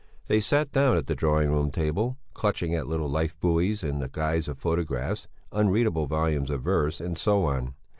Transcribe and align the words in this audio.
They 0.25 0.39
sat 0.39 0.71
down 0.71 0.97
at 0.97 1.05
the 1.05 1.13
drawing 1.13 1.51
room 1.51 1.69
table, 1.69 2.17
clutching 2.33 2.73
at 2.73 2.87
life 2.87 3.39
buoys 3.39 3.83
in 3.83 3.99
the 3.99 4.09
guise 4.09 4.47
of 4.47 4.57
photographs, 4.57 5.27
unreadable 5.51 6.07
volumes 6.07 6.49
of 6.49 6.63
verse, 6.63 6.99
and 6.99 7.15
so 7.15 7.43
on. 7.45 7.75